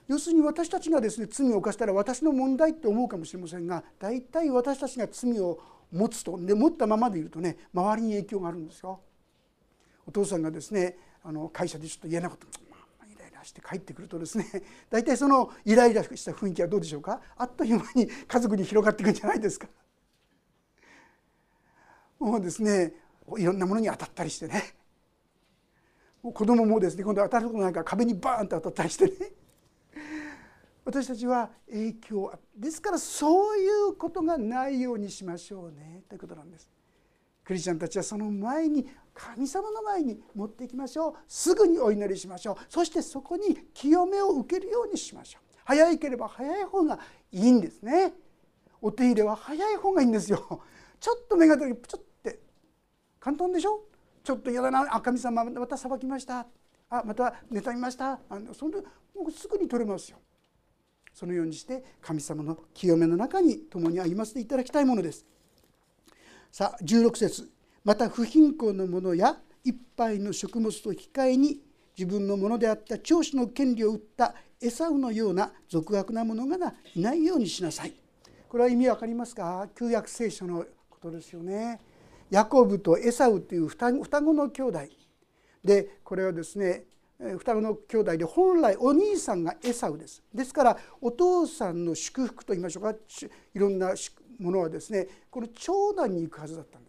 [0.07, 5.59] 要するに私たちがですね罪を犯したら私の問題って思うかもしれませんが大体私たちが罪を
[5.91, 8.99] 持つとで持ったままでいるとね周りに影響があるんですよ。
[10.07, 12.47] お父さんがですねあの会社でちょっと嫌なこと
[13.39, 14.45] イライラして帰ってくるとですね
[14.89, 17.21] 大体そのイライラした雰囲気はどうでしょうか？
[17.37, 19.67] あっという間に家族に広がっていくんじゃないですか。
[22.19, 22.93] もうですね
[23.37, 24.75] いろんなものに当たったりしてね
[26.21, 29.31] 子供もですね今度当たることなんか壁にバーンと当たったりしてね
[30.83, 36.69] 私たちは影響ですからそういうことがないようにしましょうねということなんです。
[37.45, 38.87] クリスチャンたちはその前に
[39.19, 41.13] 神様の前に持っていきましょう。
[41.27, 42.55] すぐにお祈りしましょう。
[42.69, 45.57] そしてそこに清めを受けるようにしましょう。
[45.65, 46.97] 早いければ早い方が
[47.33, 48.13] いいんですね。
[48.81, 50.61] お手入れは早い方がいいんですよ。
[51.01, 52.31] ちょっと目が出るちょっと
[53.19, 53.81] 簡単でしょ？
[54.23, 54.87] ちょっと嫌だな。
[54.89, 56.47] あ神様また裁きました。
[56.89, 58.21] あまた妬みました。
[58.29, 60.19] あのそれもうすぐに取れますよ。
[61.13, 65.25] そのようにして神様の清めの中に共に歩ませていただきたいものです。
[66.51, 67.49] さあ16節。
[67.83, 71.61] また不貧困の者や一杯の食物と引き換えに
[71.97, 77.93] 自分のものであった長子の権利を売ったエサウのような俗悪な者がいないようにしなさい。
[78.47, 79.67] これは意味わかりますか？
[79.77, 81.79] 旧約聖書のことですよね。
[82.29, 84.79] ヤコブとエサウという双子の兄弟。
[85.63, 86.85] でこれはですね
[87.37, 90.23] 双子の兄弟で本来お兄さんがエサウです。
[90.33, 92.91] ですからお父さんの祝福といいましょうか。
[92.91, 93.93] いろんな
[94.39, 96.88] ものはですねこの長男に行くはずだったんで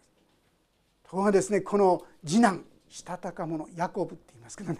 [1.11, 4.79] ところがですねこの次男したたか者ヤコブって言いますけどね。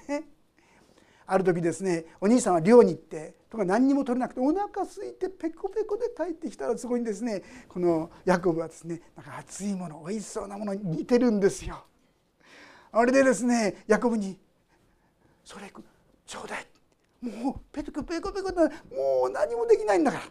[1.28, 7.44] ある時ですねお兄さんは漁に行ってとか何にも取れなくてお腹空いてペコペコで帰ってきたらそこにですね。
[7.68, 11.84] このヤコブはですねなんか熱いものおいしそうなものに似てるんですよ。
[12.94, 14.40] あれでですねヤコブに
[15.44, 15.70] 「それ
[16.26, 16.68] ちょうだい」
[17.20, 18.70] もうペコペコペコとも
[19.28, 20.24] う何もできないんだから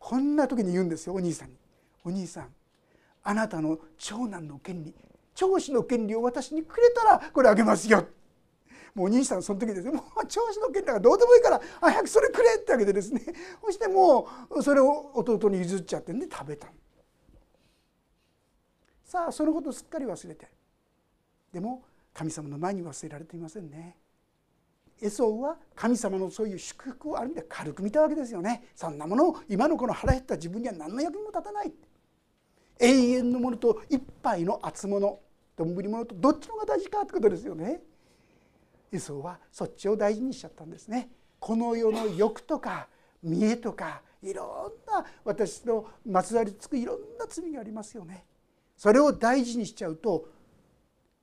[0.00, 1.56] こんな時に言うんですよお兄さんに
[2.04, 2.52] 「お兄さん
[3.28, 4.94] あなたの長男の権利
[5.34, 8.06] 長子の権利を私にくれたらこれあげますよ」
[8.94, 13.22] もうお兄さんその時ですよもう長子の権利だからどうでもいいから早くそれくれってわけでですね。
[13.62, 16.68] そしてもうそれを弟に譲っちゃってんで食べた
[19.04, 20.50] さあそのことすっかり忘れて。
[21.52, 23.98] でも神様の前に忘れられていませんね。
[25.02, 28.64] エソウは神様のそういう祝福をある意味で軽く見たわけですよね。
[28.74, 31.72] そんなものを今のこの腹減った自分には何の役にも立たない。
[32.80, 35.20] 永遠のものと一杯の厚物。
[35.56, 37.82] 丼物とどっちの方が大事かってことですよね。
[38.92, 41.10] エソウはそっちを大事にしちゃったんですね。
[41.40, 42.88] この世の欲とか
[43.22, 48.24] 見栄とかいろんな私のまつわりつくいろんな罪がありますよね。
[48.76, 50.28] それを大事にしちゃうと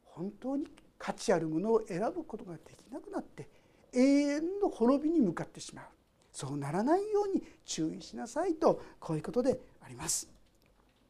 [0.04, 3.48] 本当に価値あるものを選ぶことができなくなって
[3.94, 5.86] 永遠の滅びに向かってしまう。
[6.32, 10.35] そうならないように注意しなさいとこういうことであります。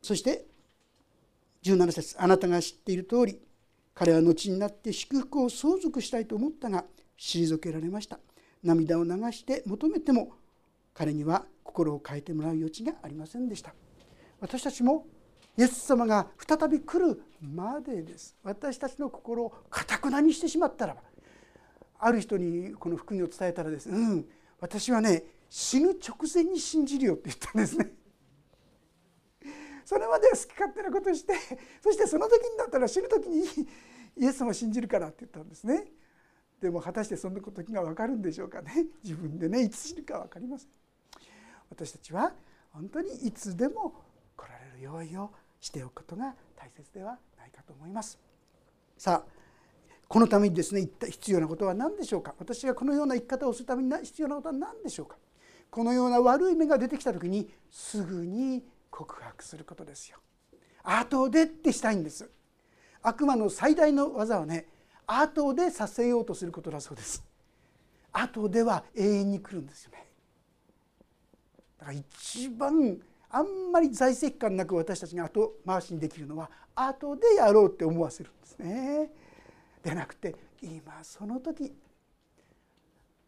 [0.06, 0.46] そして
[1.64, 3.40] 17節あなたが知っている通り
[3.96, 6.86] 彼は後になって祝福を相続したいと思ったが
[7.18, 8.20] 退けられました。
[8.62, 10.34] 涙を流して求めても
[10.94, 13.74] 彼には心を変えてもらう余地がありませんでした。
[14.42, 15.08] 私たちも
[15.58, 18.36] イエス様が再び来るまでです。
[18.44, 20.98] 私たちの心をかたくなにしてしまったら
[21.98, 24.26] ある人にこの福音を伝えたらです、うん、
[24.60, 28.05] 私はね死ぬ直前に信じるよって言ったんですね。
[29.86, 31.34] それまでは好き勝手なことして
[31.82, 33.46] そしてその時になったら死ぬ時に
[34.18, 35.92] イエス様を信じるからって言ったんですね。
[36.60, 40.70] でも果たしてその時が分かるんでしょうかね自分でねいつ死ぬか分かりません。
[41.70, 42.34] 私たちは
[42.72, 43.94] 本当にいつでも
[44.36, 48.18] 来られる用意をしておくことが大切ではないかと思います。
[48.98, 49.32] さあ
[50.08, 55.18] このためにですね必要なことは何でしょうか私がこのような生き方をするために必要なことは何でしょうか
[55.70, 58.64] このような悪い目が出てきた時にすぐに
[58.96, 60.18] 告白することですよ。
[60.86, 62.30] 後でってしたいんです
[63.02, 64.68] 悪魔の最大の技はね
[65.08, 67.24] 後でさせようとすることだそうです
[68.12, 70.06] 後では永遠に来るんですよね
[71.80, 72.98] だから一番
[73.30, 79.10] あんまり在籍感なく私たちが後回しにできるのは後でやろうって思わせるんですね。
[79.84, 81.74] でなくて今その時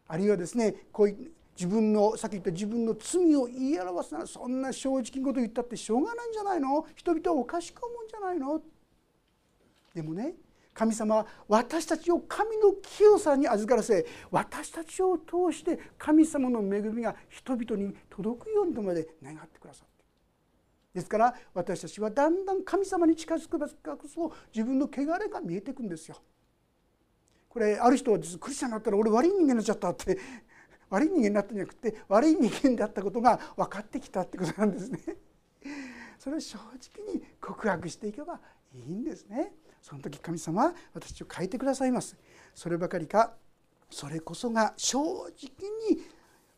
[0.06, 6.86] あるいはですねこういう自分のさっき言った自分の罪を言い表すならそんな正直なこと言ったってしょうがないんじゃないの？
[6.94, 8.62] 人々はおかしく思うんじゃないの？
[9.92, 10.34] でもね
[10.72, 20.04] 神様は私たちを神の清さに預からせ私たちを通して神様の恵みが人々に届くようにとまで願ってくださって。
[20.94, 26.22] ですから私たちはだんだん神様に近づくからこそ自分の汚れが見えてくんですよ。
[27.48, 30.16] これある人はクリスチャンになったら俺悪い人間になっちゃったって
[30.90, 34.98] 悪い人間になったんじゃなくて悪い人間であったことが分かってきたってことなんですね。
[36.18, 38.40] それを正直に告白していけば
[38.74, 39.52] いいんですね。
[39.82, 42.16] その時神様は私を変えてくださいます
[42.54, 43.32] そればかりか
[43.90, 45.10] それこそが正直
[45.90, 46.02] に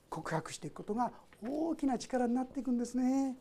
[0.09, 1.13] 告白していくことが
[1.43, 3.37] 大きな力になっていくんですね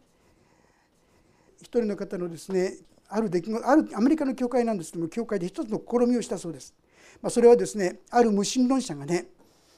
[1.58, 2.73] 一人の方のですね
[3.08, 6.75] ある出来事あるアメリカの教会なんですけども教会で一つの試みをしたそうです、
[7.21, 9.25] まあ、それはですねある無神論者がね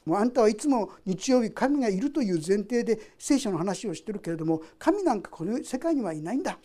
[0.05, 6.57] もうあんたはいつも日曜日神がいるという前提で聖書の話をしてるけれども神なんかこの世界にはいないんだ。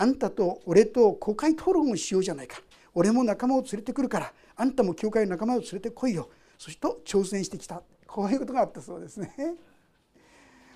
[0.00, 2.58] あんたと俺と公開討論をしようじゃないか。
[2.94, 4.32] 俺も仲間を連れてくるから。
[4.56, 6.30] あんたも教会の仲間を連れてこいよ。
[6.56, 7.82] そして挑戦してきた。
[8.06, 9.34] こういうことがあったそうですね。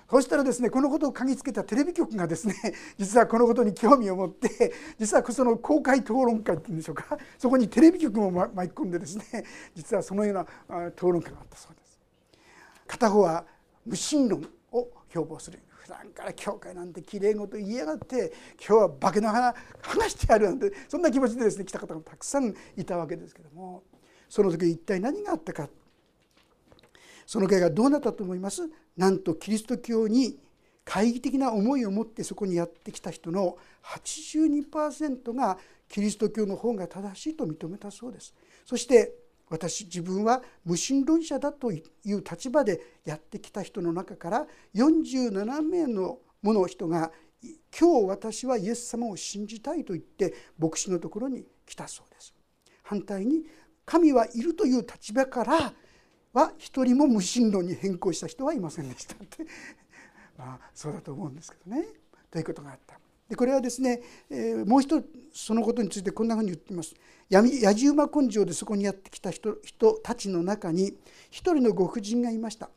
[0.09, 2.55] そしたらですねこのことを嗅ぎつけたテレビ局がですね
[2.99, 7.17] 実はこのことに興味を持って実はその公開討論会っていうんでしょうか。
[7.37, 9.25] そこにテレビ局も巻き込んでですね
[9.73, 10.33] 実はそのよう
[10.73, 11.82] な討論会があったそうです。
[12.93, 13.43] 片方は
[13.87, 15.59] 無神論を標榜する。
[15.67, 23.81] 普段から教会なんてきれい事言いやがって今日は化けの花話してやるなんてそんな気持ちでですね来た方がたくさんいたわけですけども
[24.29, 25.67] その時一体何があったか。
[27.25, 28.69] その会がどうなったと思います？
[28.95, 30.37] なんとキリスト教に
[30.85, 35.57] 懐疑的な思いを持ってそこにやってきた人の82%が
[35.89, 38.35] キリスト教の方が正しいと認めたそうです。
[38.65, 39.15] そして
[39.49, 47.11] 私自分は無神論者だという立場でやってきた人の中から47名のもの人が
[47.77, 52.33] 今日私はイエス様を信じたいと言って牧師のところに来たそうです。
[52.83, 53.43] 反対に
[53.85, 55.73] 神はいるという立場から
[56.33, 59.45] は一人も無神論に変更した人はいませんでしたって
[60.37, 61.87] まあそうだと思うんですけどね
[62.31, 62.99] ということがあった。
[63.29, 66.93] でこれはですね、えー、もう一つそのことについてこんなふうに言っています。
[67.33, 70.93] やじ馬根性でそこにやってきた人人たちの中に
[71.31, 72.69] 一人のご婦人がいました。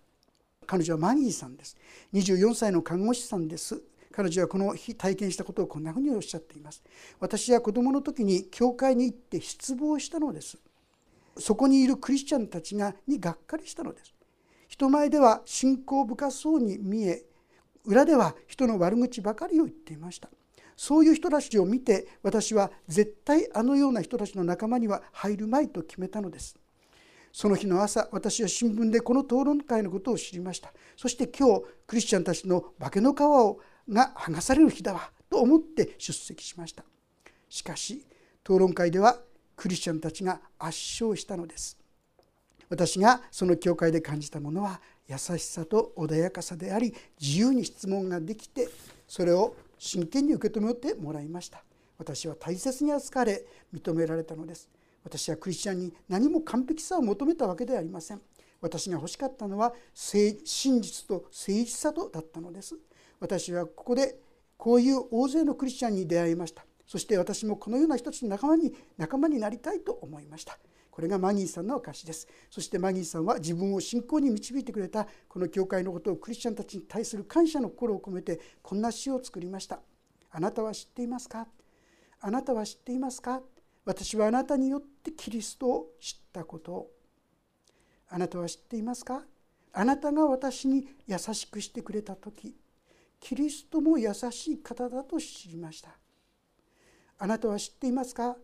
[0.66, 1.76] 彼女はマギーさんです。
[2.14, 3.82] 24歳の看護師さんです。
[4.12, 6.82] 彼女はこの日体験したことをこんなふうにおっしゃっています。
[7.20, 10.58] 私は子供の時に教会に行って失望したのです。
[11.38, 14.14] そこにいるクリスチャンたちがにがっかりしたのです。
[14.68, 17.24] 人前では信仰深そうに見え
[17.84, 20.28] 裏では人の悪口ばかりを言っていました
[20.76, 26.56] そういう人たちを見て私は絶対あのような人たちの仲間には入るまいと決めたのです。
[27.32, 30.72] その日の朝私は新聞でこの討論会のことを知りました。
[30.96, 36.84] そして今日クリスチャンたちの化けの皮をが剥がされる日だわと思って出席しました。
[37.48, 38.06] しかし
[38.44, 39.18] 討論会では
[39.56, 41.78] クリスチャンたちが圧勝したのです。
[42.68, 48.68] 私がその教会で感じたものは優しさと穏やかさであり自由に質問ができて
[49.06, 51.64] それを真剣に受け止めてもらいました。
[51.98, 54.68] 私は大切に扱われ認められたのです。
[55.04, 58.20] 私はクリスチャンに何も完璧さを求めたわけではありません。
[58.60, 62.76] 私が欲しかったのは真実と誠実さとだったのです。
[63.20, 64.18] 私はここで
[64.56, 66.64] こういう大勢のクリスチャンに出会いました。
[66.86, 70.58] そして私もこのような人たちの仲間に仲間になりたいと思いました。
[70.96, 72.26] これがマギーさんの証です。
[72.50, 79.80] そしてマギーさんは自分を信仰に導いてくれたこの教会のことをクリスチャンたちに対する感謝の心を込めてこんな詩を作りました。
[80.30, 81.48] あなたは知っていますか？
[82.18, 83.42] あなたは知っていますか？
[83.84, 86.72] 私はあなたによってキリストを知ったこと。
[86.72, 86.90] を
[88.08, 89.20] あなたは知っていますか？
[89.74, 92.56] あなたが私に優しくしてくれた時。
[93.20, 95.90] キリストも優しい方だと知りました。
[97.18, 98.38] あなたは知っていますか？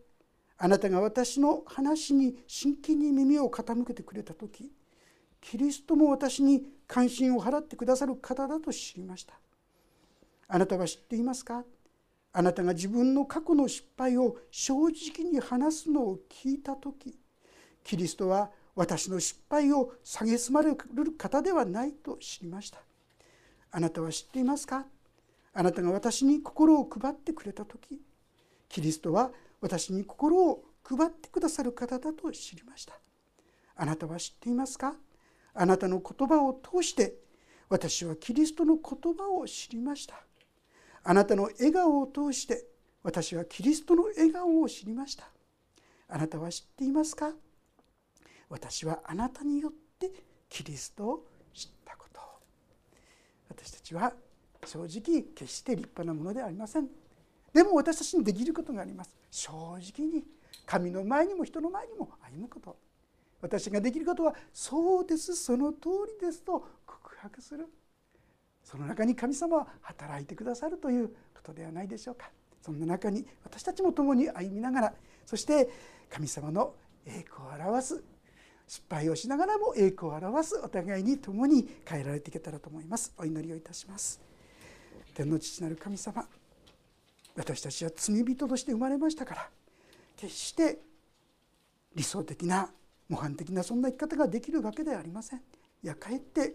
[0.57, 4.71] あなたが私の話に真剣に耳を傾けてくれた時
[5.41, 9.33] キリストも私に関心を払ってくださる方だと知りました。
[10.47, 11.63] あなたは知っていますか？
[12.31, 17.17] あなたが自分の過去の失敗を正直に話すのを聞いた時
[17.83, 22.79] キリストは私の失敗を蔑まれる方ではないと知りました。
[23.71, 24.85] あなたは知っていますか？
[25.53, 27.99] あなたが私に心を配ってくれた時
[28.69, 29.31] キリストは
[29.63, 32.99] 私に心を配ってくださる方だと知りました。
[33.77, 34.93] あなたは知っていますか？
[35.53, 37.15] あなたの言葉を通して
[37.69, 40.15] 私はキリストの言葉を知りました。
[41.05, 42.65] あなたの笑顔を通して
[43.03, 45.23] 私はキリストの笑顔を知りました。
[46.09, 47.31] あなたは知っていますか？
[48.49, 50.11] 私はあなたによって
[50.49, 52.19] キリストを知ったこと。
[53.47, 54.11] 私たちは
[54.65, 56.87] 正直決して立派なものではありません。
[57.53, 59.15] でも私たちにできることがあります。
[59.33, 60.23] 正直に
[60.63, 62.77] 神の前にも人の前にも歩むこと。
[63.41, 65.35] 私ができることはそうです。
[65.35, 65.89] その通
[66.21, 67.67] りですと告白する。
[68.63, 72.29] その中に神様は働いてくださるということではないでしょうか。
[72.61, 74.93] そんな中に私たちも共に歩みながら。
[75.25, 75.67] そして
[76.11, 76.75] 神様の
[77.07, 78.03] 栄光を表す。
[78.67, 80.61] 失敗をしながらも栄光を表す。
[80.63, 83.11] お互いに共に変えられていけたらと思います。
[83.17, 84.21] お祈りをいたします。
[85.15, 86.23] 天の父なる神様。
[87.35, 89.49] 私たちは罪人として生まれましたから
[90.15, 90.79] 決して
[91.95, 92.69] 理想的な
[93.09, 95.39] 模範的なそんな生き方ができるわけではありません。
[95.39, 96.53] いやかえって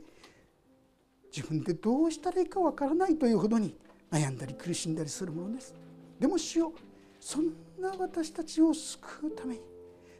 [1.34, 3.76] 自分でどうしたらいいかわからないというほどに
[4.10, 5.74] 悩んだり苦しんだりするものです。
[6.18, 6.72] でも主よ
[7.20, 7.46] そん
[7.78, 9.60] な私たちを救うために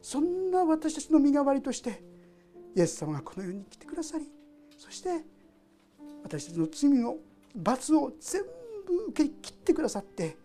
[0.03, 2.03] そんな私たちの身代わりとして
[2.77, 4.27] イエス様がこの世に来てくださり
[4.77, 5.25] そして
[6.23, 7.17] 私たちの罪の
[7.55, 8.43] 罰を全
[8.87, 10.37] 部受け切ってくださって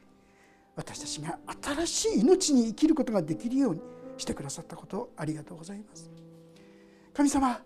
[0.75, 1.37] 私たちが
[1.85, 3.81] 新しい命に生きることができるように
[4.17, 6.09] してくださったことをありがとうございます。
[7.13, 7.61] 神様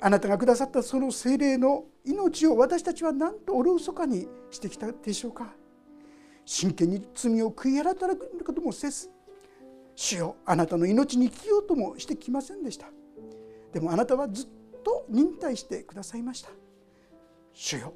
[0.00, 5.54] あなたがくださったその精霊の命を私たちは何とおろそかにしてきたでしょうか？
[6.44, 9.10] 真剣に罪を悔い改めることもせず
[9.94, 12.86] 主よあなたの命に生きようともしてきませんでした。
[13.72, 14.46] でもあなたはずっ
[14.84, 16.50] と忍耐してくださいました。
[17.54, 17.94] 主よ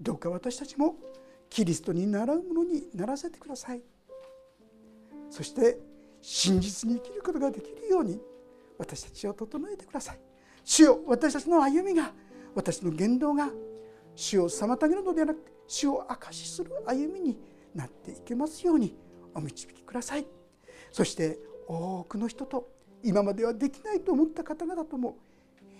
[0.00, 0.96] どうか私たちも
[1.48, 3.82] キリストに習うものにならせてください。
[5.30, 5.78] そして
[6.20, 8.20] 真実に生きることができるように
[8.78, 10.20] 私たちを整えてください。
[10.64, 12.12] 主よ私たちの歩みが
[12.54, 13.50] 私の言動が
[14.14, 17.38] 主を妨げるのではなく主を証しする歩みに
[17.74, 18.96] なっていけますように
[19.34, 20.26] お導きください。
[20.92, 22.68] そして多くの人と
[23.04, 25.18] 今まではできないと思った方々とも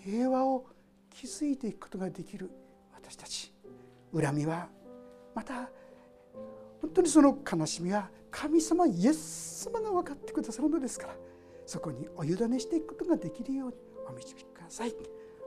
[0.05, 0.67] 平和を
[1.11, 2.51] 築いていくことができる
[2.95, 3.53] 私たち。
[4.15, 4.69] 恨みは
[5.39, 5.71] また
[6.81, 11.15] 本当にその悲しみは神様イエス様が分かってくださるのですから
[11.65, 13.75] そこにお委ねしていくことができるように
[14.09, 14.95] お導きください。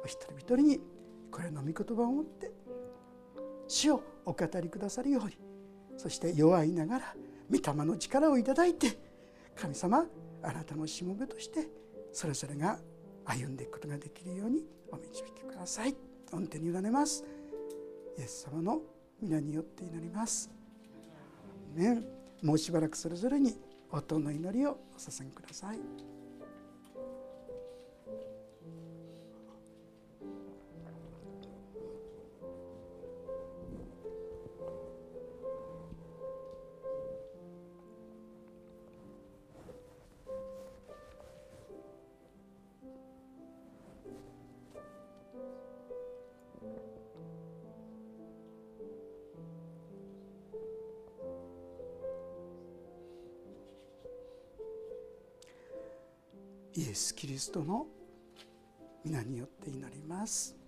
[0.02, 0.80] お一人一人に
[1.30, 2.52] これの御言葉を持って
[3.68, 5.38] 死をお語りくださるように
[5.98, 7.16] そして弱いながら
[7.52, 8.98] 御霊の力をいただいて
[9.58, 10.06] 神様
[10.42, 11.68] あなたのしもべとして
[12.14, 12.80] それぞれが
[13.26, 15.96] 歩んでいくことができるようにお導きください。
[16.32, 17.26] 御手に委ねます。
[18.18, 18.82] イエス様の
[19.22, 20.50] 皆によって祈ります。
[21.76, 22.02] ね
[22.42, 23.56] もうしばらくそれぞれに
[23.92, 26.11] 音の祈りをお捧げください。
[57.52, 57.86] ストの
[59.04, 60.61] 皆によって祈ります。